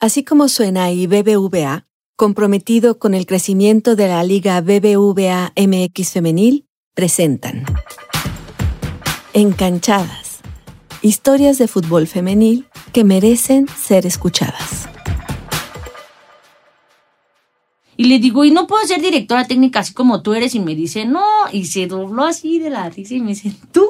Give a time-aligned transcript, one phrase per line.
[0.00, 6.68] Así como suena y BBVA, comprometido con el crecimiento de la Liga BBVA MX Femenil,
[6.94, 7.64] presentan
[9.32, 10.38] Encanchadas.
[11.02, 14.88] Historias de fútbol femenil que merecen ser escuchadas.
[17.96, 20.54] Y le digo, y no puedo ser directora técnica así como tú eres.
[20.54, 21.24] Y me dice, no.
[21.50, 23.88] Y se dobló así de la risa y me dice, ¿tú?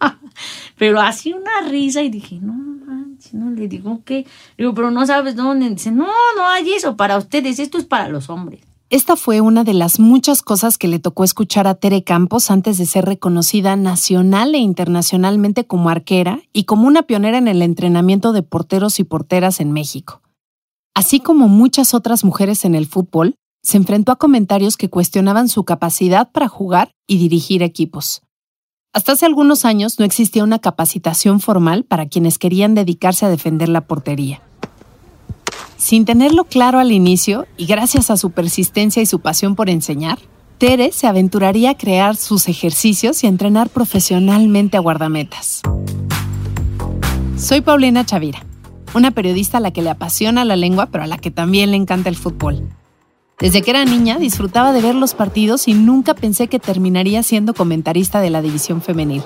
[0.78, 2.02] pero así una risa.
[2.02, 3.50] Y dije, no, manches, no.
[3.50, 4.26] Le digo, ¿qué?
[4.56, 5.70] Le digo, pero no sabes dónde.
[5.70, 6.06] Dice, no,
[6.36, 7.58] no hay eso para ustedes.
[7.58, 8.60] Esto es para los hombres.
[8.90, 12.78] Esta fue una de las muchas cosas que le tocó escuchar a Tere Campos antes
[12.78, 18.32] de ser reconocida nacional e internacionalmente como arquera y como una pionera en el entrenamiento
[18.32, 20.22] de porteros y porteras en México.
[20.94, 25.64] Así como muchas otras mujeres en el fútbol, se enfrentó a comentarios que cuestionaban su
[25.64, 28.22] capacidad para jugar y dirigir equipos.
[28.94, 33.68] Hasta hace algunos años no existía una capacitación formal para quienes querían dedicarse a defender
[33.68, 34.40] la portería.
[35.76, 40.18] Sin tenerlo claro al inicio, y gracias a su persistencia y su pasión por enseñar,
[40.56, 45.62] Tere se aventuraría a crear sus ejercicios y entrenar profesionalmente a guardametas.
[47.36, 48.44] Soy Paulina Chavira,
[48.94, 51.76] una periodista a la que le apasiona la lengua, pero a la que también le
[51.76, 52.66] encanta el fútbol.
[53.38, 57.54] Desde que era niña disfrutaba de ver los partidos y nunca pensé que terminaría siendo
[57.54, 59.22] comentarista de la división femenil.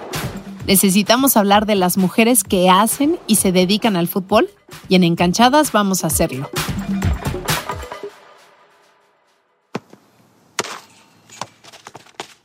[0.66, 4.50] Necesitamos hablar de las mujeres que hacen y se dedican al fútbol
[4.90, 6.50] y en Encanchadas vamos a hacerlo.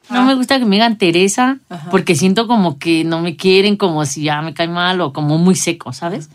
[0.10, 1.60] No me gusta que me digan Teresa
[1.92, 5.38] porque siento como que no me quieren, como si ya me cae mal o como
[5.38, 6.30] muy seco, ¿sabes?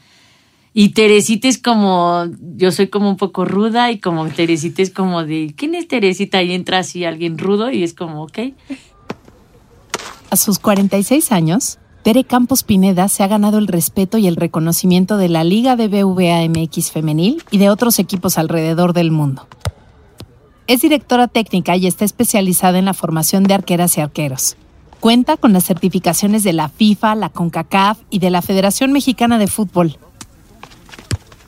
[0.74, 2.24] Y Teresita es como,
[2.56, 6.42] yo soy como un poco ruda y como Teresita es como de, ¿quién es Teresita?
[6.42, 8.38] Y entra así alguien rudo y es como, ok.
[10.30, 15.18] A sus 46 años, Tere Campos Pineda se ha ganado el respeto y el reconocimiento
[15.18, 19.46] de la Liga de BVA MX femenil y de otros equipos alrededor del mundo.
[20.66, 24.56] Es directora técnica y está especializada en la formación de arqueras y arqueros.
[25.00, 29.48] Cuenta con las certificaciones de la FIFA, la CONCACAF y de la Federación Mexicana de
[29.48, 29.98] Fútbol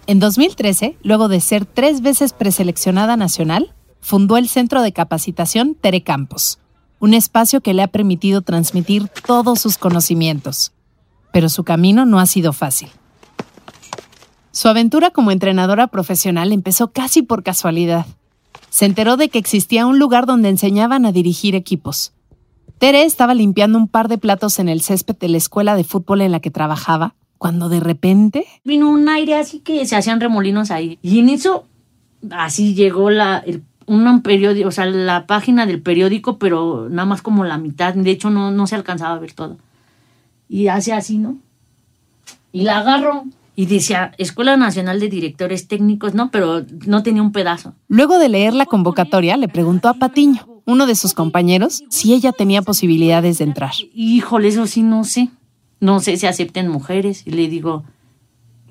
[0.06, 6.02] en 2013, luego de ser tres veces preseleccionada nacional, fundó el Centro de Capacitación Tere
[6.02, 6.58] Campos,
[7.00, 10.72] un espacio que le ha permitido transmitir todos sus conocimientos.
[11.32, 12.90] Pero su camino no ha sido fácil.
[14.52, 18.06] Su aventura como entrenadora profesional empezó casi por casualidad.
[18.70, 22.12] Se enteró de que existía un lugar donde enseñaban a dirigir equipos.
[22.78, 26.20] Tere estaba limpiando un par de platos en el césped de la escuela de fútbol
[26.20, 28.46] en la que trabajaba cuando de repente...
[28.64, 30.98] Vino un aire así que se hacían remolinos ahí.
[31.02, 31.66] Y en eso,
[32.30, 33.44] así llegó la,
[33.86, 37.94] un periódico, o sea, la página del periódico, pero nada más como la mitad.
[37.94, 39.58] De hecho, no, no se alcanzaba a ver todo.
[40.48, 41.36] Y hace así, ¿no?
[42.52, 43.24] Y la agarro.
[43.56, 47.74] Y decía, Escuela Nacional de Directores Técnicos, no, pero no tenía un pedazo.
[47.86, 52.32] Luego de leer la convocatoria, le preguntó a Patiño, uno de sus compañeros, si ella
[52.32, 53.72] tenía posibilidades de entrar.
[53.94, 55.30] Híjole, eso sí, no sé
[55.84, 57.22] no sé si acepten mujeres.
[57.26, 57.84] Y le digo,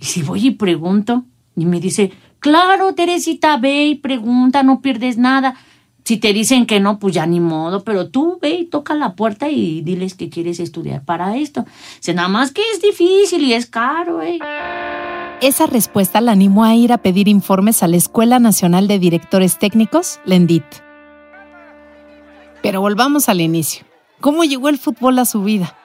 [0.01, 1.23] ¿y si voy y pregunto?
[1.55, 5.55] Y me dice, claro, Teresita, ve y pregunta, no pierdes nada.
[6.03, 9.15] Si te dicen que no, pues ya ni modo, pero tú ve y toca la
[9.15, 11.65] puerta y diles que quieres estudiar para esto.
[11.97, 14.39] Dice, nada más que es difícil y es caro, eh.
[15.39, 19.59] Esa respuesta la animó a ir a pedir informes a la Escuela Nacional de Directores
[19.59, 20.65] Técnicos, Lendit.
[22.63, 23.85] Pero volvamos al inicio.
[24.19, 25.75] ¿Cómo llegó el fútbol a su vida?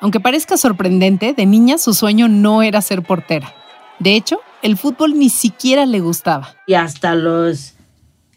[0.00, 3.54] Aunque parezca sorprendente, de niña su sueño no era ser portera.
[3.98, 6.54] De hecho, el fútbol ni siquiera le gustaba.
[6.66, 7.74] Y hasta los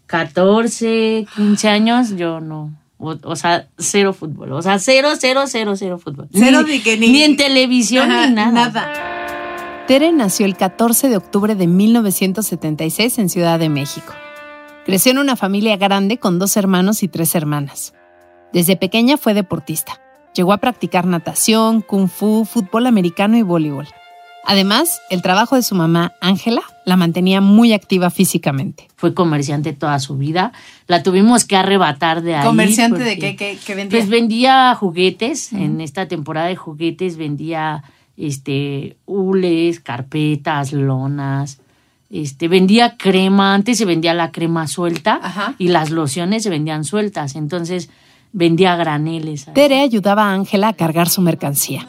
[0.07, 2.71] 14, 15 años yo no.
[2.97, 4.51] O, sea, cero fútbol.
[4.53, 6.27] O sea, cero, cero, cero, cero fútbol.
[6.31, 8.51] Cero ni, que ni, en televisión ni nada.
[8.51, 9.85] Nada.
[9.87, 14.13] Tere nació el 14 de octubre de 1976 en Ciudad de México.
[14.85, 17.93] Creció en una familia grande con dos hermanos y tres hermanas.
[18.53, 19.99] Desde pequeña fue deportista.
[20.33, 23.87] Llegó a practicar natación, kung fu, fútbol americano y voleibol.
[24.43, 28.87] Además, el trabajo de su mamá, Ángela, la mantenía muy activa físicamente.
[28.95, 30.51] Fue comerciante toda su vida.
[30.87, 32.45] La tuvimos que arrebatar de ahí.
[32.45, 33.97] ¿Comerciante de qué, qué, vendía?
[33.97, 35.53] Pues vendía juguetes.
[35.53, 37.83] En esta temporada de juguetes vendía
[38.17, 41.59] este hules, carpetas, lonas.
[42.09, 47.35] Este, vendía crema, antes se vendía la crema suelta y las lociones se vendían sueltas.
[47.35, 47.89] Entonces,
[48.33, 49.47] vendía graneles.
[49.53, 51.87] Tere ayudaba a Ángela a cargar su mercancía.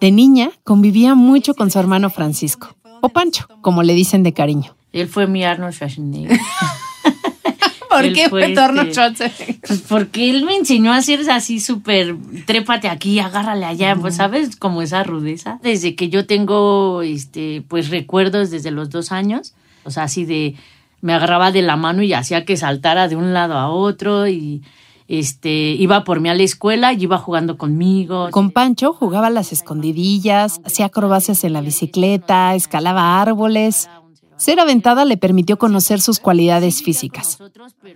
[0.00, 4.74] De niña convivía mucho con su hermano Francisco, o Pancho, como le dicen de cariño.
[4.92, 6.38] Él fue mi Arnold Schwarzenegger.
[7.88, 9.60] ¿Por qué fue Arnold este, Schwarzenegger?
[9.66, 12.16] Pues porque él me enseñó a hacer así súper,
[12.46, 15.60] trépate aquí, agárrale allá, pues sabes, como esa rudeza.
[15.62, 19.54] Desde que yo tengo, este, pues recuerdos desde los dos años,
[19.84, 20.56] O sea, así de,
[21.00, 24.62] me agarraba de la mano y hacía que saltara de un lado a otro y
[25.12, 28.28] este, iba por mí a la escuela y iba jugando conmigo.
[28.30, 33.90] Con Pancho jugaba las escondidillas, hacía acrobacias en la bicicleta, escalaba árboles.
[34.38, 37.38] Ser aventada le permitió conocer sus cualidades físicas.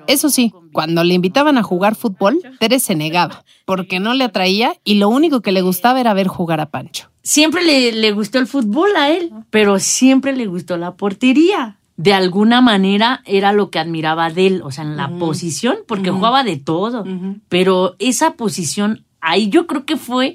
[0.06, 4.76] Eso sí, cuando le invitaban a jugar fútbol, Tere se negaba, porque no le atraía
[4.84, 7.10] y lo único que le gustaba era ver jugar a Pancho.
[7.22, 12.12] Siempre le, le gustó el fútbol a él, pero siempre le gustó la portería de
[12.12, 16.44] alguna manera era lo que admiraba de él, o sea, en la posición, porque jugaba
[16.44, 17.04] de todo,
[17.48, 20.34] pero esa posición, ahí yo creo que fue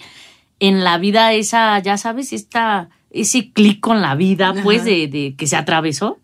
[0.60, 5.36] en la vida esa, ya sabes, esta, ese clic con la vida, pues, de, de,
[5.38, 6.18] que se atravesó,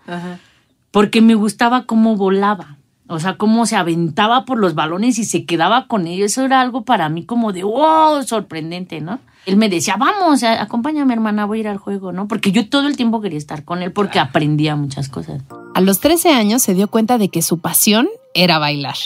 [0.92, 2.78] porque me gustaba cómo volaba.
[3.10, 6.32] O sea, cómo se aventaba por los balones y se quedaba con ellos.
[6.32, 9.22] Eso era algo para mí como de, wow, sorprendente, ¿no?
[9.48, 12.28] Él me decía, vamos, acompáñame hermana, voy a ir al juego, ¿no?
[12.28, 15.42] Porque yo todo el tiempo quería estar con él porque aprendía muchas cosas.
[15.74, 18.98] A los 13 años se dio cuenta de que su pasión era bailar.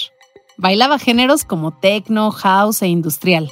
[0.57, 3.51] Bailaba géneros como techno, house e industrial.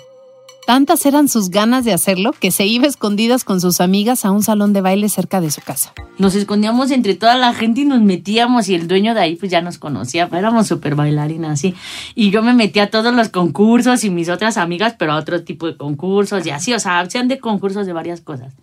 [0.70, 4.44] Tantas eran sus ganas de hacerlo que se iba escondidas con sus amigas a un
[4.44, 5.94] salón de baile cerca de su casa.
[6.20, 9.50] Nos escondíamos entre toda la gente y nos metíamos y el dueño de ahí pues
[9.52, 11.74] ya nos conocía, éramos súper bailarinas así.
[12.14, 15.44] Y yo me metía a todos los concursos y mis otras amigas, pero a otro
[15.44, 18.54] tipo de concursos y así, o sea, sean de concursos de varias cosas.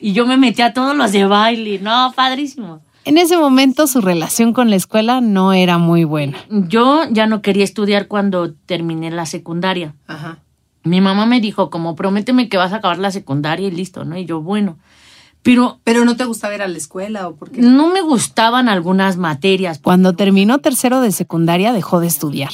[0.00, 2.80] Y yo me metía a todos los de baile, no, padrísimo.
[3.04, 6.36] En ese momento su relación con la escuela no era muy buena.
[6.50, 9.94] Yo ya no quería estudiar cuando terminé la secundaria.
[10.08, 10.40] Ajá
[10.84, 14.16] mi mamá me dijo, como prométeme que vas a acabar la secundaria y listo, ¿no?
[14.16, 14.78] Y yo, bueno.
[15.42, 17.60] Pero, pero no te gustaba ir a la escuela o por qué?
[17.60, 19.78] No me gustaban algunas materias.
[19.82, 22.50] Cuando terminó tercero de secundaria dejó de estudiar.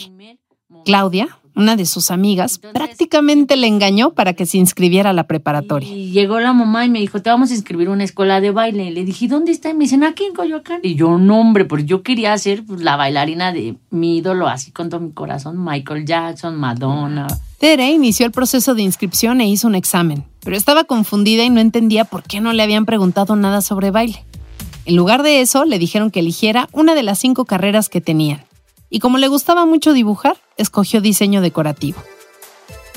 [0.84, 5.88] Claudia, una de sus amigas, prácticamente le engañó para que se inscribiera a la preparatoria.
[5.88, 8.50] Y llegó la mamá y me dijo, te vamos a inscribir a una escuela de
[8.50, 8.84] baile.
[8.86, 9.70] Y le dije, ¿dónde está?
[9.70, 10.80] Y me dicen, aquí en Coyoacán.
[10.82, 14.72] Y yo, no, hombre, porque yo quería ser pues, la bailarina de mi ídolo, así
[14.72, 17.26] con todo mi corazón, Michael Jackson, Madonna.
[17.60, 21.60] Tere inició el proceso de inscripción e hizo un examen, pero estaba confundida y no
[21.60, 24.24] entendía por qué no le habían preguntado nada sobre baile.
[24.86, 28.42] En lugar de eso, le dijeron que eligiera una de las cinco carreras que tenían.
[28.88, 32.02] Y como le gustaba mucho dibujar, escogió diseño decorativo.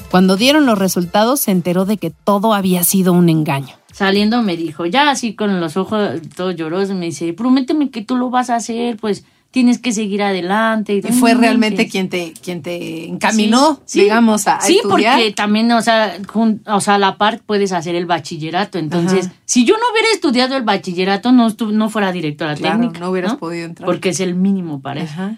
[0.10, 3.76] Cuando dieron los resultados, se enteró de que todo había sido un engaño.
[3.92, 8.16] Saliendo me dijo, ya así con los ojos todos llorosos, me dice, prométeme que tú
[8.16, 10.96] lo vas a hacer, pues tienes que seguir adelante.
[10.96, 16.18] Y fue realmente quien te, quien te encaminó, digamos, a, Sí, porque también, o sea,
[16.66, 18.80] o sea, a la par puedes hacer el bachillerato.
[18.80, 23.00] Entonces, si yo no hubiera estudiado el bachillerato, no, no fuera directora claro, técnica.
[23.00, 23.86] no hubieras podido entrar.
[23.86, 25.38] Porque es el mínimo para eso.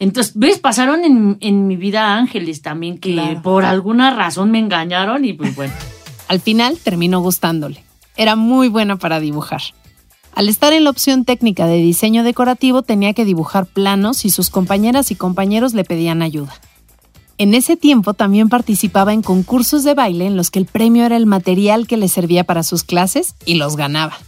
[0.00, 0.58] Entonces, ¿ves?
[0.58, 5.54] Pasaron en, en, mi vida ángeles también que por alguna razón me engañaron y pues
[5.54, 5.72] bueno.
[6.26, 7.84] Al final terminó gustándole.
[8.16, 9.62] Era muy buena para dibujar.
[10.36, 14.50] Al estar en la opción técnica de diseño decorativo tenía que dibujar planos y sus
[14.50, 16.52] compañeras y compañeros le pedían ayuda.
[17.38, 21.16] En ese tiempo también participaba en concursos de baile en los que el premio era
[21.16, 24.18] el material que le servía para sus clases y los ganaba.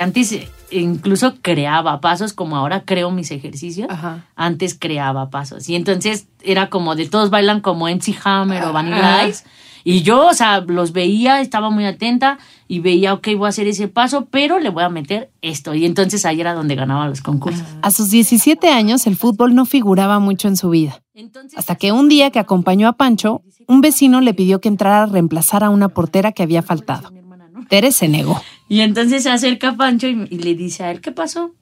[0.00, 0.34] Antes
[0.70, 3.88] incluso creaba pasos, como ahora creo mis ejercicios.
[4.36, 5.68] Antes creaba pasos.
[5.68, 9.44] Y entonces era como de todos bailan como MC Hammer o Vanilla Ice.
[9.86, 13.68] Y yo, o sea, los veía, estaba muy atenta y veía, ok, voy a hacer
[13.68, 15.74] ese paso, pero le voy a meter esto.
[15.74, 17.66] Y entonces ahí era donde ganaba los concursos.
[17.82, 21.02] A sus 17 años, el fútbol no figuraba mucho en su vida.
[21.54, 25.06] Hasta que un día que acompañó a Pancho, un vecino le pidió que entrara a
[25.06, 27.10] reemplazar a una portera que había faltado.
[27.68, 28.40] Tere se negó.
[28.68, 31.54] Y entonces se acerca Pancho y, le dice a él, ¿qué pasó?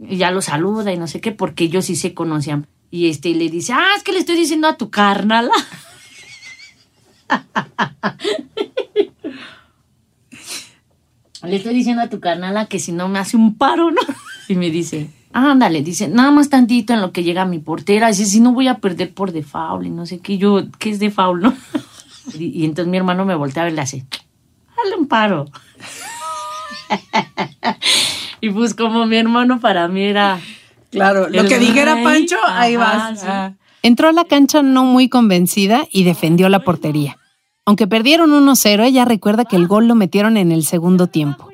[0.00, 2.66] Y ya lo saluda y no sé qué, porque ellos sí se conocían.
[2.90, 5.52] Y este le dice, ah, es que le estoy diciendo a tu carnala.
[11.46, 14.00] Le estoy diciendo a tu carnala que si no me hace un paro, ¿no?
[14.48, 18.08] Y me dice, ándale, dice, nada más tantito en lo que llega mi portera.
[18.08, 20.36] Dice, si no voy a perder por default y no sé qué.
[20.36, 21.54] Yo, ¿qué es default, no?
[22.38, 24.06] Y, entonces mi hermano me voltea y le hace,
[24.76, 25.44] dale un paro.
[28.40, 30.40] Y pues como mi hermano para mí era...
[30.90, 33.24] Claro, lo que dijera Pancho, ahí vas.
[33.82, 37.18] Entró a la cancha no muy convencida y defendió la portería.
[37.66, 41.48] Aunque perdieron 1-0, ella recuerda que el gol lo metieron en el segundo tiempo.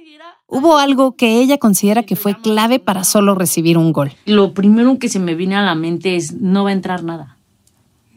[0.46, 4.12] Hubo algo que ella considera que fue clave para solo recibir un gol.
[4.26, 7.36] Lo primero que se me viene a la mente es no va a entrar nada.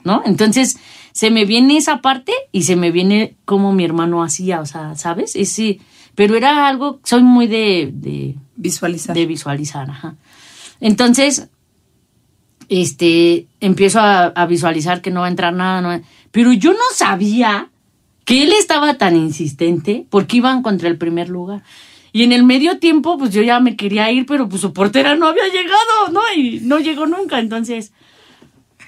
[0.04, 0.22] ¿No?
[0.26, 0.78] Entonces
[1.14, 4.96] se me viene esa parte y se me viene como mi hermano hacía, o sea,
[4.96, 5.36] ¿sabes?
[5.36, 5.80] Ese,
[6.16, 9.16] pero era algo, soy muy de, visualizar.
[9.16, 10.16] De visualizar, ajá.
[10.80, 11.50] Entonces,
[12.70, 16.02] este, empiezo a, visualizar que no va a entrar nada,
[16.32, 17.70] pero yo no sabía
[18.26, 21.64] que él estaba tan insistente porque iban contra el primer lugar.
[22.12, 25.16] Y en el medio tiempo, pues yo ya me quería ir, pero pues su portera
[25.16, 26.22] no había llegado, ¿no?
[26.36, 27.40] Y no llegó nunca.
[27.40, 27.92] Entonces,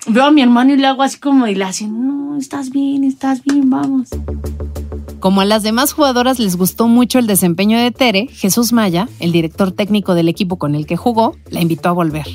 [0.08, 3.04] veo a mi hermano y le hago así como, y le hace, no, estás bien,
[3.04, 4.10] estás bien, vamos.
[5.20, 9.32] Como a las demás jugadoras les gustó mucho el desempeño de Tere, Jesús Maya, el
[9.32, 12.28] director técnico del equipo con el que jugó, la invitó a volver.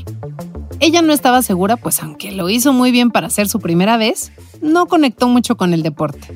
[0.80, 4.32] Ella no estaba segura, pues aunque lo hizo muy bien para ser su primera vez,
[4.62, 6.26] no conectó mucho con el deporte.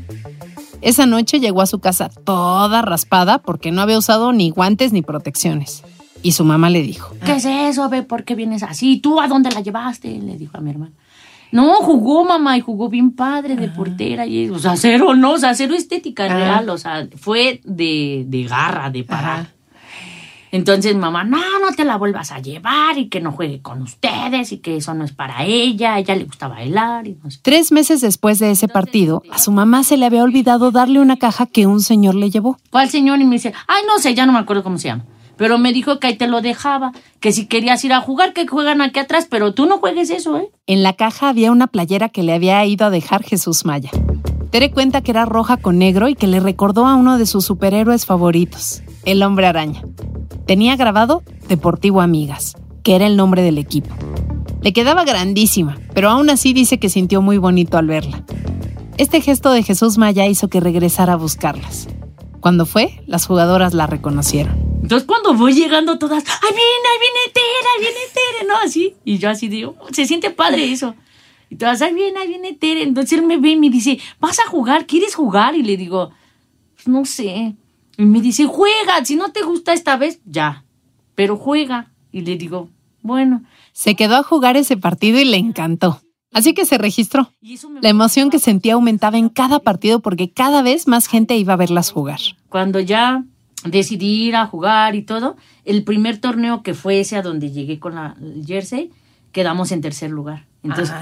[0.83, 5.01] Esa noche llegó a su casa toda raspada porque no había usado ni guantes ni
[5.01, 5.83] protecciones.
[6.23, 7.89] Y su mamá le dijo, ¿qué es eso?
[7.89, 8.99] Ve, ¿por qué vienes así?
[8.99, 10.09] ¿Tú a dónde la llevaste?
[10.19, 10.93] Le dijo a mi hermano.
[11.55, 14.27] No, jugó mamá y jugó bien padre de portera.
[14.27, 16.69] Y, o sea, cero, no, o sea, cero estética real.
[16.69, 19.55] O sea, fue de, de garra, de parar.
[20.51, 24.51] Entonces mamá, no, no te la vuelvas a llevar y que no juegue con ustedes
[24.51, 27.07] y que eso no es para ella, a ella le gusta bailar.
[27.07, 27.39] Y no sé.
[27.41, 31.19] Tres meses después de ese partido, a su mamá se le había olvidado darle una
[31.19, 32.59] caja que un señor le llevó.
[32.71, 33.21] ¿Cuál señor?
[33.21, 35.05] Y me dice, ay, no sé, ya no me acuerdo cómo se llama.
[35.37, 38.47] Pero me dijo que ahí te lo dejaba, que si querías ir a jugar, que
[38.47, 40.51] juegan aquí atrás, pero tú no juegues eso, ¿eh?
[40.67, 43.91] En la caja había una playera que le había ido a dejar Jesús Maya.
[44.51, 47.45] Tere cuenta que era roja con negro y que le recordó a uno de sus
[47.45, 49.83] superhéroes favoritos, el hombre araña.
[50.47, 53.95] Tenía grabado Deportivo Amigas, que era el nombre del equipo.
[54.63, 58.25] Le quedaba grandísima, pero aún así dice que sintió muy bonito al verla.
[58.97, 61.89] Este gesto de Jesús Maya hizo que regresara a buscarlas.
[62.45, 64.55] Cuando fue, las jugadoras la reconocieron.
[64.83, 68.47] Entonces cuando voy llegando todas, ¡ay, viene, ahí viene Tere, ahí viene Tere!
[68.47, 68.59] ¿No?
[68.59, 68.97] Así.
[69.03, 70.95] Y yo así digo, se siente padre eso.
[71.49, 72.83] Y todas, ¡ay, viene, ahí viene Tere!
[72.83, 74.87] Entonces él me ve y me dice, ¿vas a jugar?
[74.87, 75.55] ¿Quieres jugar?
[75.55, 76.11] Y le digo,
[76.75, 77.55] pues no sé.
[77.97, 80.67] Y me dice, juega, si no te gusta esta vez, ya,
[81.15, 81.93] pero juega.
[82.13, 82.69] Y le digo,
[83.01, 83.43] bueno.
[83.73, 86.03] Se quedó a jugar ese partido y le encantó.
[86.35, 87.33] Así que se registró.
[87.81, 91.57] La emoción que sentía aumentaba en cada partido porque cada vez más gente iba a
[91.57, 92.21] verlas jugar.
[92.49, 93.25] Cuando ya
[93.65, 97.79] decidí ir a jugar y todo, el primer torneo que fue ese a donde llegué
[97.79, 98.91] con la jersey,
[99.33, 100.45] quedamos en tercer lugar.
[100.63, 100.95] Entonces,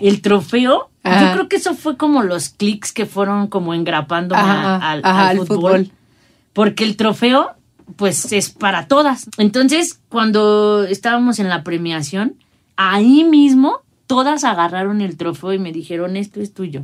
[0.00, 5.38] el trofeo, yo creo que eso fue como los clics que fueron como engrapando al,
[5.38, 5.90] fútbol
[6.58, 7.52] porque el trofeo,
[7.94, 9.30] pues es para todas.
[9.38, 12.34] Entonces, cuando estábamos en la premiación,
[12.76, 16.82] ahí mismo todas agarraron el trofeo y me dijeron, esto es tuyo.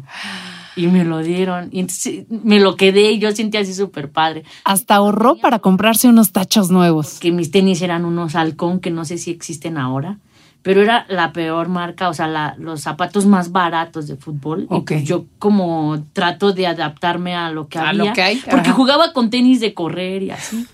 [0.76, 1.70] Y me lo dieron.
[1.72, 4.44] Y entonces me lo quedé y yo sentí así súper padre.
[4.64, 7.18] Hasta ahorró para comprarse unos tachos nuevos.
[7.18, 10.18] Que mis tenis eran unos halcón que no sé si existen ahora
[10.64, 14.66] pero era la peor marca, o sea, los zapatos más baratos de fútbol.
[14.70, 18.04] Y pues yo como trato de adaptarme a lo que a había.
[18.04, 18.42] Lo que hay.
[18.50, 20.64] Porque jugaba con tenis de correr y así.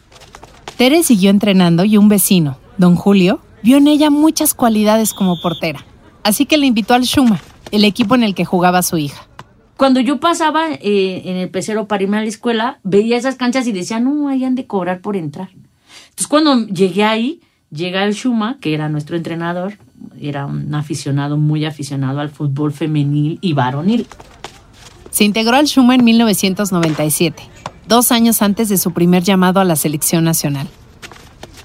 [0.77, 5.85] Tere siguió entrenando y un vecino, don Julio, vio en ella muchas cualidades como portera.
[6.23, 9.27] Así que le invitó al Shuma, el equipo en el que jugaba su hija.
[9.77, 13.67] Cuando yo pasaba eh, en el pecero para irme a la escuela, veía esas canchas
[13.67, 15.49] y decía, no, ahí han de cobrar por entrar.
[16.11, 17.41] Entonces cuando llegué ahí,
[17.73, 19.79] Llega el Shuma, que era nuestro entrenador,
[20.21, 24.09] era un aficionado, muy aficionado al fútbol femenil y varonil.
[25.11, 27.41] Se integró al Shuma en 1997,
[27.87, 30.67] dos años antes de su primer llamado a la selección nacional.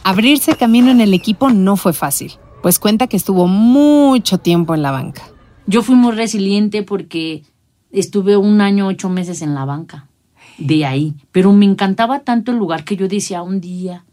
[0.03, 2.33] Abrirse camino en el equipo no fue fácil,
[2.65, 5.21] pues cuenta que estuvo mucho tiempo en la banca.
[5.67, 7.43] Yo fui muy resiliente porque
[7.91, 10.07] estuve un año, ocho meses en la banca,
[10.57, 14.03] de ahí, pero me encantaba tanto el lugar que yo decía un día,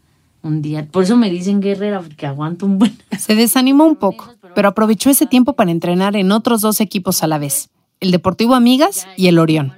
[0.43, 0.85] un día.
[0.85, 2.95] Por eso me dicen guerrera, porque aguanto un buen.
[3.17, 7.27] Se desanimó un poco, pero aprovechó ese tiempo para entrenar en otros dos equipos a
[7.27, 9.73] la vez, el Deportivo Amigas y el Orión.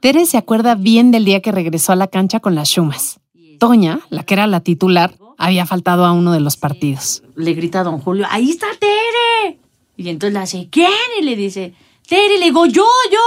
[0.00, 3.20] Tere se acuerda bien del día que regresó a la cancha con las Chumas.
[3.60, 7.24] Toña, la que era la titular, había faltado a uno de los partidos.
[7.34, 9.58] Le grita a don Julio, ahí está Tere.
[9.96, 10.88] Y entonces le hace, ¿quién?
[11.20, 11.74] Y le dice,
[12.06, 13.18] Tere, le digo, yo, yo,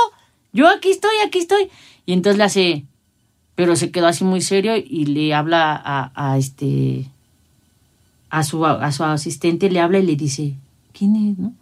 [0.54, 1.70] yo aquí estoy, aquí estoy.
[2.06, 2.86] Y entonces le hace,
[3.56, 7.06] pero se quedó así muy serio y le habla a, este
[8.30, 10.54] a su, a su asistente, le habla y le dice,
[10.98, 11.38] ¿quién es?
[11.38, 11.54] no?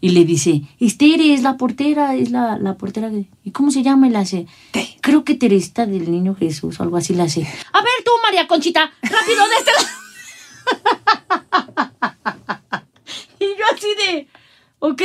[0.00, 3.10] Y le dice, Estere, es la portera, es la, la portera.
[3.10, 3.28] De...
[3.42, 4.06] ¿Y cómo se llama?
[4.06, 4.46] Y le hace,
[5.00, 7.40] creo que Teresita del Niño Jesús o algo así le hace.
[7.42, 9.88] A ver tú, María Conchita, rápido de este lado.
[13.40, 14.28] y yo así de,
[14.78, 15.02] ok.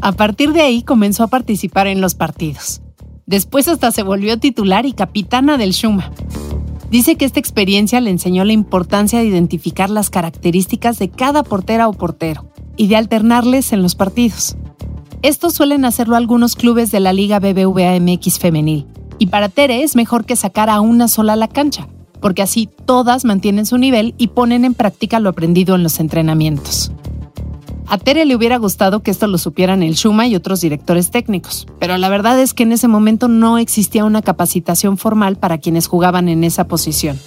[0.00, 2.80] A partir de ahí comenzó a participar en los partidos.
[3.26, 6.10] Después hasta se volvió titular y capitana del Shuma.
[6.90, 11.88] Dice que esta experiencia le enseñó la importancia de identificar las características de cada portera
[11.88, 14.56] o portero y de alternarles en los partidos.
[15.22, 18.86] Esto suelen hacerlo algunos clubes de la Liga BBVA MX femenil,
[19.18, 21.88] y para Tere es mejor que sacar a una sola a la cancha,
[22.20, 26.92] porque así todas mantienen su nivel y ponen en práctica lo aprendido en los entrenamientos.
[27.88, 31.66] A Tere le hubiera gustado que esto lo supieran el Shuma y otros directores técnicos,
[31.78, 35.86] pero la verdad es que en ese momento no existía una capacitación formal para quienes
[35.86, 37.18] jugaban en esa posición.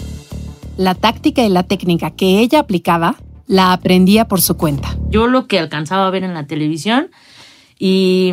[0.76, 3.16] La táctica y la técnica que ella aplicaba
[3.50, 4.96] la aprendía por su cuenta.
[5.10, 7.10] Yo lo que alcanzaba a ver en la televisión
[7.80, 8.32] y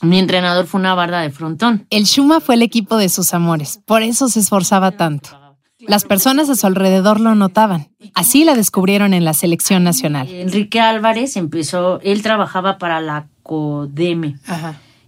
[0.00, 1.86] mi entrenador fue una barda de frontón.
[1.90, 5.38] El Shuma fue el equipo de sus amores, por eso se esforzaba tanto.
[5.80, 7.88] Las personas a su alrededor lo notaban.
[8.14, 10.26] Así la descubrieron en la selección nacional.
[10.30, 14.36] Enrique Álvarez empezó, él trabajaba para la CODEME.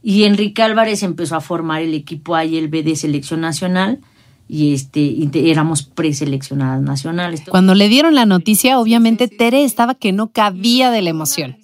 [0.02, 4.00] Y Enrique Álvarez empezó a formar el equipo A y el B de selección nacional
[4.48, 7.42] y este éramos preseleccionadas nacionales.
[7.48, 11.58] Cuando le dieron la noticia, obviamente Tere estaba que no cabía de la emoción.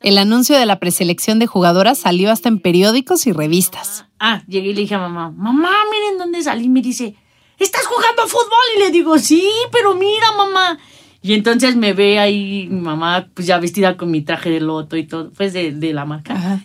[0.00, 4.04] El anuncio de la preselección de jugadoras salió hasta en periódicos y revistas.
[4.18, 6.68] Ah, llegué y le dije a mamá, mamá, miren dónde salí.
[6.68, 7.14] Me dice,
[7.58, 8.66] ¿estás jugando fútbol?
[8.76, 10.78] Y le digo, sí, pero mira, mamá.
[11.22, 14.98] Y entonces me ve ahí mi mamá, pues ya vestida con mi traje de loto
[14.98, 16.62] y todo, pues de, de la marca.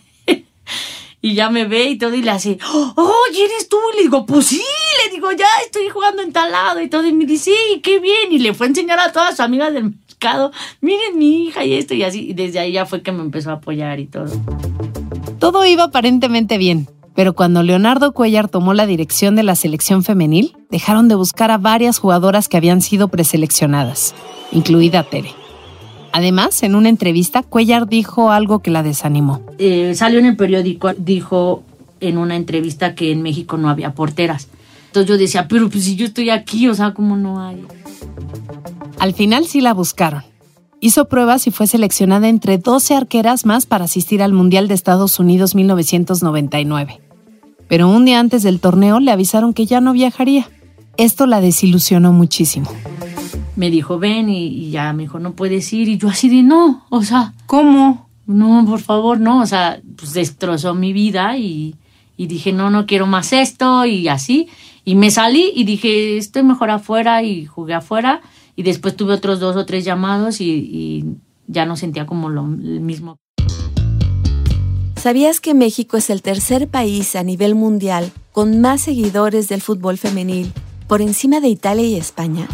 [1.22, 3.76] Y ya me ve y todo y le hace, oh, ¿eres tú?
[3.92, 4.62] Y le digo, pues sí,
[5.04, 7.06] le digo, ya estoy jugando en tal lado y todo.
[7.06, 8.32] Y me dice, sí, qué bien.
[8.32, 11.74] Y le fue a enseñar a todas sus amigas del mercado, miren mi hija y
[11.74, 12.30] esto y así.
[12.30, 14.30] Y desde ahí ya fue que me empezó a apoyar y todo.
[15.38, 16.88] Todo iba aparentemente bien.
[17.14, 21.58] Pero cuando Leonardo Cuellar tomó la dirección de la selección femenil, dejaron de buscar a
[21.58, 24.14] varias jugadoras que habían sido preseleccionadas,
[24.52, 25.39] incluida Tere.
[26.12, 29.40] Además, en una entrevista, Cuellar dijo algo que la desanimó.
[29.58, 31.62] Eh, salió en el periódico, dijo
[32.00, 34.48] en una entrevista que en México no había porteras.
[34.86, 37.64] Entonces yo decía, pero pues si yo estoy aquí, o sea, ¿cómo no hay?
[38.98, 40.24] Al final sí la buscaron.
[40.80, 45.20] Hizo pruebas y fue seleccionada entre 12 arqueras más para asistir al Mundial de Estados
[45.20, 47.00] Unidos 1999.
[47.68, 50.48] Pero un día antes del torneo le avisaron que ya no viajaría.
[50.96, 52.70] Esto la desilusionó muchísimo.
[53.60, 55.90] Me dijo, ven, y, ya me dijo, no puedes ir.
[55.90, 57.34] Y yo así de, no, o sea.
[57.44, 58.08] ¿Cómo?
[58.24, 59.42] No, por favor, no.
[59.42, 61.74] O sea, pues destrozó mi vida y,
[62.16, 64.48] y dije, no, no quiero más esto y así.
[64.86, 68.22] Y me salí y dije, estoy mejor afuera y jugué afuera
[68.56, 71.04] y después tuve otros dos o tres llamados y,
[71.46, 73.18] ya no sentía como lo mismo.
[74.96, 79.98] ¿Sabías que México es el tercer país a nivel mundial con más seguidores del fútbol
[79.98, 80.50] femenil
[80.88, 82.48] por encima de Italia y España?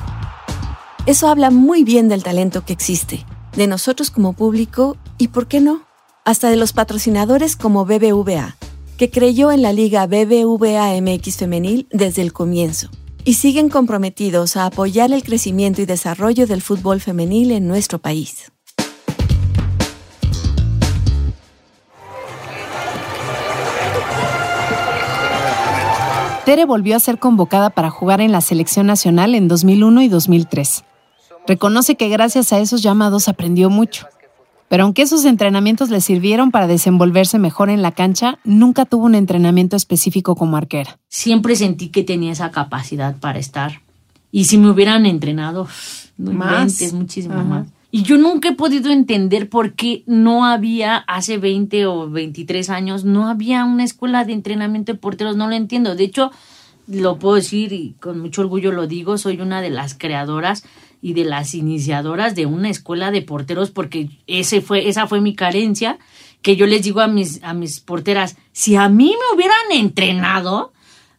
[1.06, 3.24] Eso habla muy bien del talento que existe,
[3.56, 5.82] de nosotros como público y, ¿por qué no?,
[6.24, 8.56] hasta de los patrocinadores como BBVA,
[8.96, 12.88] que creyó en la liga BBVA MX femenil desde el comienzo
[13.24, 18.50] y siguen comprometidos a apoyar el crecimiento y desarrollo del fútbol femenil en nuestro país.
[26.44, 30.82] Tere volvió a ser convocada para jugar en la selección nacional en 2001 y 2003.
[31.46, 34.06] Reconoce que gracias a esos llamados aprendió mucho.
[34.68, 39.14] Pero aunque esos entrenamientos le sirvieron para desenvolverse mejor en la cancha, nunca tuvo un
[39.14, 40.98] entrenamiento específico como arquera.
[41.08, 43.82] Siempre sentí que tenía esa capacidad para estar.
[44.32, 45.68] Y si me hubieran entrenado,
[46.18, 47.68] no más, muchísimo más.
[47.92, 53.04] Y yo nunca he podido entender por qué no había hace 20 o 23 años,
[53.04, 55.94] no había una escuela de entrenamiento de porteros, no lo entiendo.
[55.94, 56.32] De hecho,
[56.88, 60.64] lo puedo decir y con mucho orgullo lo digo, soy una de las creadoras
[61.00, 65.34] y de las iniciadoras de una escuela de porteros porque ese fue esa fue mi
[65.34, 65.98] carencia
[66.42, 70.72] que yo les digo a mis a mis porteras si a mí me hubieran entrenado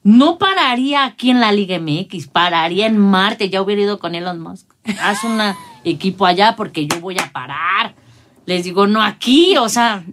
[0.04, 4.40] no pararía aquí en la Liga MX pararía en Marte ya hubiera ido con Elon
[4.40, 4.66] Musk.
[5.02, 5.40] Haz un
[5.84, 7.94] equipo allá porque yo voy a parar
[8.48, 10.06] les digo, no aquí, o sea,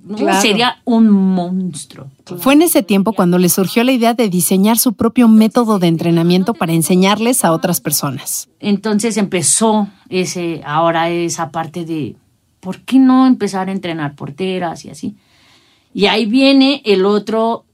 [0.43, 2.11] sería un monstruo.
[2.39, 5.87] Fue en ese tiempo cuando le surgió la idea de diseñar su propio método de
[5.87, 8.49] entrenamiento para enseñarles a otras personas.
[8.59, 12.17] Entonces empezó ese, ahora esa parte de,
[12.59, 15.15] ¿por qué no empezar a entrenar porteras y así?
[15.95, 17.65] Y ahí viene el otro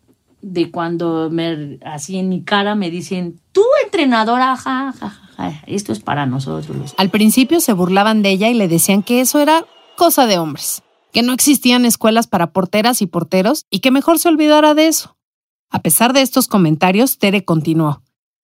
[0.42, 5.94] de cuando me, así en mi cara me dicen, tú entrenadora, ja, ja, ja, esto
[5.94, 6.92] es para nosotros.
[6.99, 9.64] Al principio se burlaban de ella y le decían que eso era
[9.96, 14.29] cosa de hombres, que no existían escuelas para porteras y porteros y que mejor se
[14.29, 15.16] olvidara de eso.
[15.70, 18.03] A pesar de estos comentarios, Tere continuó.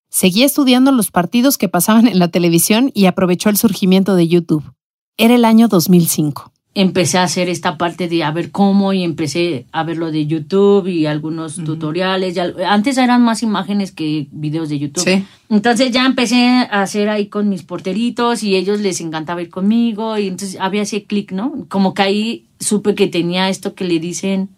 [0.08, 4.74] Seguía estudiando los partidos que pasaban en la televisión y aprovechó el surgimiento de YouTube.
[5.16, 9.64] Era el año 2005 empecé a hacer esta parte de a ver cómo y empecé
[9.72, 12.36] a ver lo de YouTube y algunos tutoriales.
[12.68, 15.24] antes eran más imágenes que videos de YouTube.
[15.48, 20.18] Entonces ya empecé a hacer ahí con mis porteritos y ellos les encantaba ir conmigo
[20.18, 21.64] y entonces había ese clic, ¿no?
[21.70, 24.50] Como que ahí supe que tenía esto que le dicen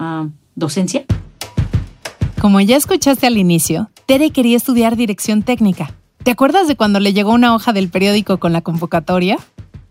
[0.00, 1.04] uh, docencia.
[2.40, 5.92] Como ya escuchaste al inicio, Tere quería estudiar dirección técnica.
[6.22, 9.36] ¿Te acuerdas de cuando le llegó una hoja del periódico con la convocatoria?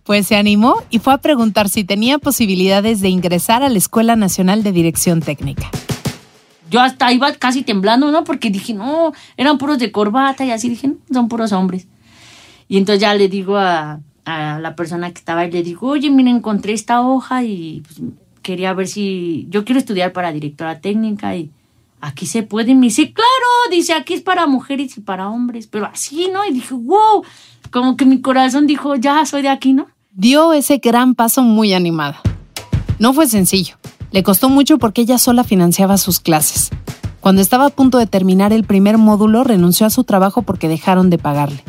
[0.08, 4.15] Pues se animó y fue a preguntar si tenía posibilidades de ingresar a la Escuela
[4.15, 5.70] Nacional de Dirección Técnica.
[6.72, 8.24] Yo hasta iba casi temblando, ¿no?
[8.24, 11.88] Porque dije, no, eran puros de corbata y así dije, no, son puros hombres.
[12.70, 16.10] Y entonces ya le digo a, a la persona que estaba ahí, le digo, oye,
[16.10, 18.10] mira, encontré esta hoja y pues,
[18.41, 21.52] quería ver si yo quiero estudiar para directora técnica y
[22.00, 22.72] aquí se puede.
[22.72, 26.46] Y me dice, claro, dice, aquí es para mujeres y para hombres, pero así, ¿no?
[26.46, 27.26] Y dije, wow,
[27.72, 29.96] como que mi corazón dijo, ya soy de aquí, ¿no?
[30.19, 32.19] Dio ese gran paso muy animada.
[32.97, 33.75] No fue sencillo.
[34.10, 36.71] Le costó mucho porque ella sola financiaba sus clases.
[37.19, 41.12] Cuando estaba a punto de terminar el primer módulo, renunció a su trabajo porque dejaron
[41.12, 41.63] de pagarle.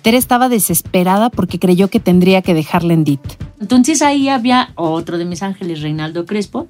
[0.00, 3.20] Tere estaba desesperada porque creyó que tendría que dejarle en DIT.
[3.60, 6.68] Entonces ahí había otro de mis ángeles, Reinaldo Crespo.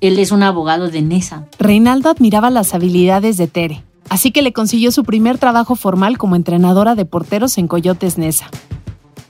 [0.00, 1.44] Él es un abogado de NESA.
[1.58, 6.36] Reinaldo admiraba las habilidades de Tere, así que le consiguió su primer trabajo formal como
[6.36, 8.48] entrenadora de porteros en Coyotes NESA.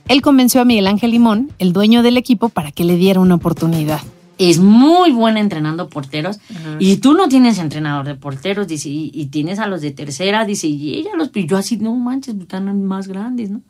[0.07, 3.35] Él convenció a Miguel Ángel Limón, el dueño del equipo, para que le diera una
[3.35, 4.01] oportunidad.
[4.37, 6.39] Es muy buena entrenando porteros.
[6.79, 10.67] Y tú no tienes entrenador de porteros, dice, y, tienes a los de tercera, dice,
[10.67, 13.61] y ella los pilló así, no manches, están más grandes, ¿no?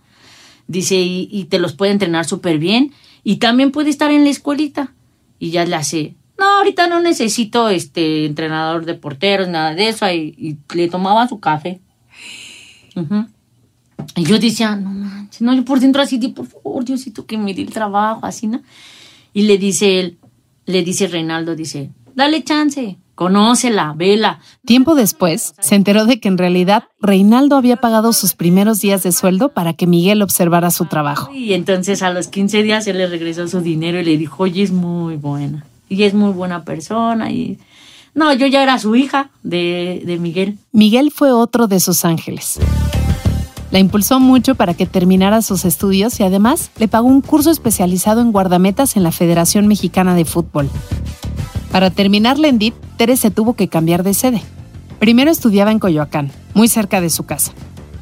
[0.68, 2.94] Dice, y, te los puede entrenar súper bien
[3.24, 4.94] y también puede estar en la escuelita
[5.38, 10.10] y ya le hace, no, ahorita no necesito este entrenador de porteros, nada de eso,
[10.10, 11.82] y, le tomaba su café.
[14.16, 17.54] Y yo decía, no manches, no, yo por dentro así, por favor, Diosito, que me
[17.54, 18.62] dé el trabajo, así, ¿no?
[19.34, 20.18] Y le dice él,
[20.66, 24.40] le dice Reinaldo, dice, dale chance, conócela, vela.
[24.66, 29.12] Tiempo después, se enteró de que en realidad Reinaldo había pagado sus primeros días de
[29.12, 31.32] sueldo para que Miguel observara su trabajo.
[31.34, 34.64] Y entonces a los 15 días él le regresó su dinero y le dijo, oye,
[34.64, 35.66] es muy buena.
[35.90, 37.32] Y es muy buena persona.
[37.32, 37.60] Y
[38.16, 40.58] no, yo ya era su hija de, de Miguel.
[40.72, 42.60] Miguel fue otro de sus ángeles.
[43.74, 48.22] La impulsó mucho para que terminara sus estudios y además le pagó un curso especializado
[48.22, 50.70] en guardametas en la Federación Mexicana de Fútbol.
[51.72, 54.44] Para terminar la ENDIT, Tere se tuvo que cambiar de sede.
[55.00, 57.52] Primero estudiaba en Coyoacán, muy cerca de su casa.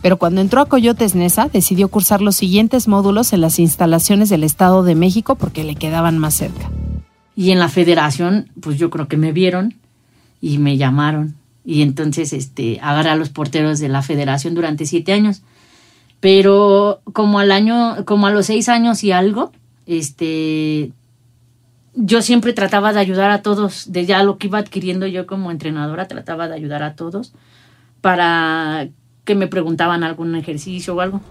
[0.01, 4.43] Pero cuando entró a Coyotes Nesa, decidió cursar los siguientes módulos en las instalaciones del
[4.43, 6.69] Estado de México porque le quedaban más cerca.
[7.34, 9.75] Y en la federación, pues yo creo que me vieron
[10.41, 11.36] y me llamaron.
[11.63, 15.43] Y entonces este, agarré a los porteros de la federación durante siete años.
[16.19, 19.52] Pero como al año, como a los seis años y algo,
[19.86, 20.91] este,
[21.93, 25.52] yo siempre trataba de ayudar a todos, de ya lo que iba adquiriendo yo como
[25.52, 27.34] entrenadora, trataba de ayudar a todos
[28.02, 28.88] para
[29.24, 31.21] que me preguntaban algún ejercicio o algo.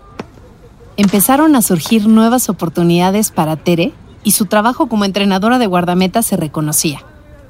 [0.97, 6.37] Empezaron a surgir nuevas oportunidades para Tere y su trabajo como entrenadora de guardameta se
[6.37, 7.01] reconocía.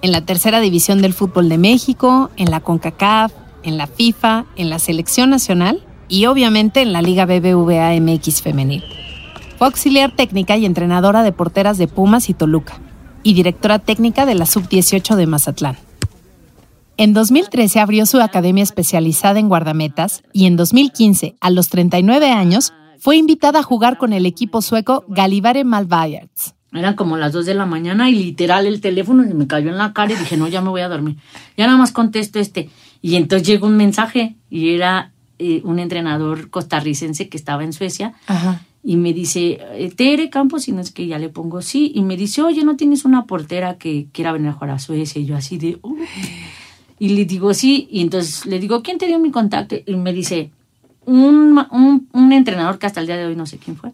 [0.03, 3.33] En la tercera división del fútbol de México, en la CONCACAF,
[3.63, 8.83] en la FIFA, en la selección nacional y obviamente en la Liga BBVA MX femenil.
[9.59, 12.81] Fue auxiliar técnica y entrenadora de porteras de Pumas y Toluca,
[13.23, 15.77] y directora técnica de la Sub-18 de Mazatlán.
[16.97, 22.73] En 2013 abrió su academia especializada en guardametas y en 2015, a los 39 años,
[22.99, 26.55] fue invitada a jugar con el equipo sueco Galivare Malbayards.
[26.73, 29.79] Eran como las 2 de la mañana y literal el teléfono se me cayó en
[29.79, 31.17] la cara y dije, no, ya me voy a dormir.
[31.57, 32.71] Ya nada más contesto este.
[33.03, 38.15] Y entonces llegó un mensaje y era eh, un entrenador costarricense que estaba en Suecia.
[38.83, 41.93] Y me dice, eh, Tere Campos, y no es que ya le pongo sí.
[41.95, 45.21] Y me dice, oye, ¿no tienes una portera que quiera venir a jugar a Suecia?
[45.21, 45.97] Y yo así de, oh".
[46.99, 47.89] Y le digo, sí.
[47.91, 49.77] Y entonces le digo, ¿quién te dio mi contacto?
[49.85, 50.51] Y me dice,
[51.05, 53.93] un, un, un entrenador que hasta el día de hoy no sé quién fue,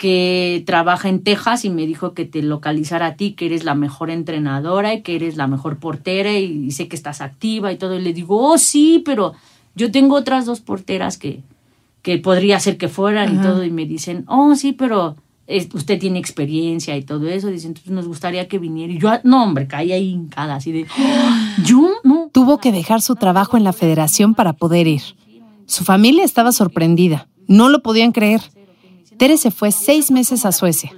[0.00, 3.74] que trabaja en Texas y me dijo que te localizara a ti, que eres la
[3.74, 7.96] mejor entrenadora y que eres la mejor portera y sé que estás activa y todo.
[7.96, 9.34] Y le digo, oh, sí, pero
[9.74, 11.42] yo tengo otras dos porteras que,
[12.00, 15.16] que podría ser que fueran y todo, y me dicen, oh, sí, pero
[15.74, 17.48] usted tiene experiencia y todo eso.
[17.48, 18.94] Dicen, entonces nos gustaría que viniera.
[18.94, 20.86] Y yo, no, hombre, caí ahí hincada, así de,
[21.66, 22.30] yo no.
[22.32, 25.02] Tuvo que dejar su trabajo en la federación para poder ir.
[25.66, 27.28] Su familia estaba sorprendida.
[27.48, 28.40] No lo podían creer.
[29.20, 30.94] Tere se fue seis meses a Suecia.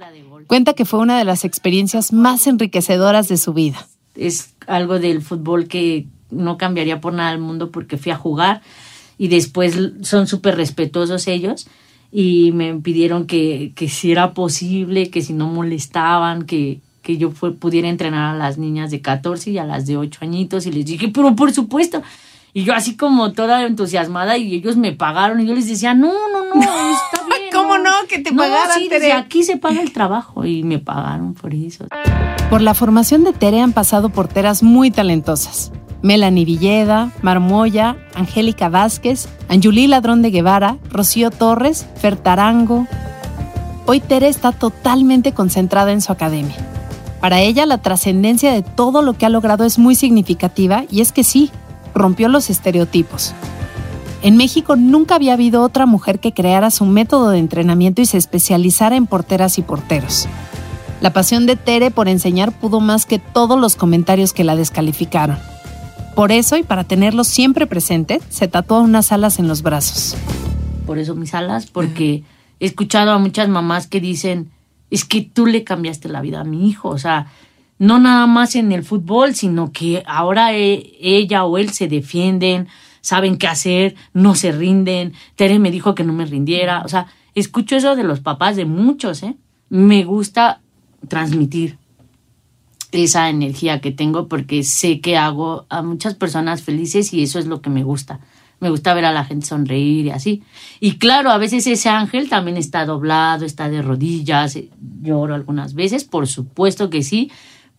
[0.47, 3.85] Cuenta que fue una de las experiencias más enriquecedoras de su vida.
[4.15, 8.61] Es algo del fútbol que no cambiaría por nada el mundo porque fui a jugar
[9.17, 11.67] y después son súper respetuosos ellos
[12.13, 17.31] y me pidieron que, que, si era posible, que si no molestaban, que, que yo
[17.31, 20.85] pudiera entrenar a las niñas de 14 y a las de 8 añitos y les
[20.85, 22.01] dije, pero por supuesto.
[22.55, 26.13] Y yo así como toda entusiasmada y ellos me pagaron y yo les decía, no,
[26.31, 27.49] no, no, está bien.
[27.51, 27.89] ¿Cómo no?
[28.07, 31.87] Que te pagaran, sí, desde aquí se paga el trabajo y me pagaron por eso.
[32.51, 35.71] Por la formación de Tere han pasado porteras muy talentosas.
[36.03, 42.85] Melanie Villeda, Marmoya, Angélica Vázquez, Anjulí Ladrón de Guevara, Rocío Torres, Fer Tarango.
[43.87, 46.57] Hoy Tere está totalmente concentrada en su academia.
[47.19, 51.13] Para ella la trascendencia de todo lo que ha logrado es muy significativa y es
[51.13, 51.51] que sí,
[51.93, 53.33] rompió los estereotipos.
[54.21, 58.17] En México nunca había habido otra mujer que creara su método de entrenamiento y se
[58.17, 60.27] especializara en porteras y porteros.
[61.01, 65.37] La pasión de Tere por enseñar pudo más que todos los comentarios que la descalificaron.
[66.15, 70.15] Por eso y para tenerlo siempre presente, se tatuó unas alas en los brazos.
[70.85, 72.23] Por eso mis alas, porque
[72.61, 74.51] he escuchado a muchas mamás que dicen,
[74.89, 77.27] es que tú le cambiaste la vida a mi hijo, o sea,
[77.83, 82.69] no nada más en el fútbol, sino que ahora e, ella o él se defienden,
[83.01, 85.11] saben qué hacer, no se rinden.
[85.35, 88.63] Tere me dijo que no me rindiera, o sea, escucho eso de los papás de
[88.63, 89.35] muchos, ¿eh?
[89.67, 90.61] Me gusta
[91.09, 91.77] transmitir
[92.93, 97.47] esa energía que tengo porque sé que hago a muchas personas felices y eso es
[97.47, 98.21] lo que me gusta.
[98.61, 100.41] Me gusta ver a la gente sonreír y así.
[100.79, 104.57] Y claro, a veces ese ángel también está doblado, está de rodillas,
[105.01, 107.29] lloro algunas veces, por supuesto que sí,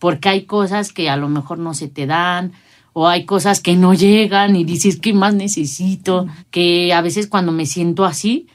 [0.05, 2.51] porque hay cosas que a lo mejor no se te dan
[2.93, 6.27] o hay cosas que no llegan y dices, ¿qué más necesito?
[6.51, 8.45] Que a veces cuando me siento así,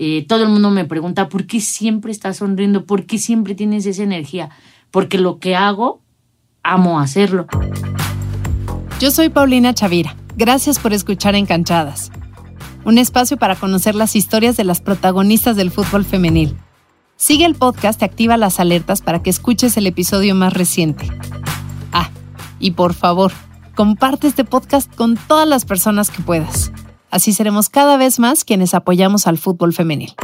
[0.00, 2.86] eh, todo el mundo me pregunta, ¿por qué siempre estás sonriendo?
[2.86, 4.50] ¿Por qué siempre tienes esa energía?
[4.90, 6.00] Porque lo que hago,
[6.64, 7.46] amo hacerlo.
[8.98, 10.16] Yo soy Paulina Chavira.
[10.36, 12.10] Gracias por escuchar Encanchadas.
[12.84, 16.56] Un espacio para conocer las historias de las protagonistas del fútbol femenil.
[17.16, 21.08] Sigue el podcast y activa las alertas para que escuches el episodio más reciente.
[21.92, 22.10] Ah,
[22.60, 23.32] y por favor,
[23.74, 26.72] comparte este podcast con todas las personas que puedas.
[27.10, 30.14] Así seremos cada vez más quienes apoyamos al fútbol femenil.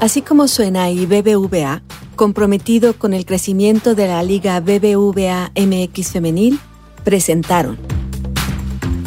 [0.00, 1.82] Así como suena y BBVA,
[2.16, 6.58] comprometido con el crecimiento de la Liga BBVA MX Femenil,
[7.04, 7.78] presentaron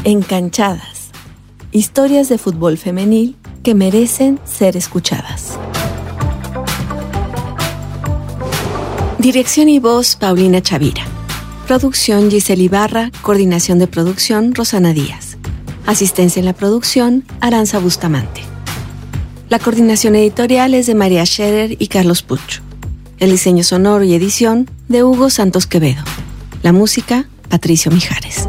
[0.03, 0.94] Encanchadas,
[1.75, 5.59] historias de fútbol femenil que merecen ser escuchadas.
[9.19, 11.03] Dirección y voz Paulina Chavira.
[11.67, 15.37] Producción Giselle Ibarra, coordinación de producción Rosana Díaz.
[15.85, 18.41] Asistencia en la producción Aranza Bustamante.
[19.49, 22.61] La coordinación editorial es de María Scherer y Carlos Pucho.
[23.19, 26.03] El diseño sonoro y edición de Hugo Santos Quevedo.
[26.63, 28.47] La música, Patricio Mijares.